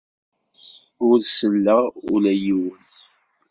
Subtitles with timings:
[1.07, 2.81] Ur selleɣ ula i yiwen.